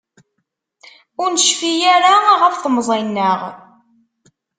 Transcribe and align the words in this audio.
Ur 1.21 1.29
necfi 1.31 1.71
ara 1.95 2.13
ɣef 2.41 2.55
temẓi-nneɣ. 2.57 3.39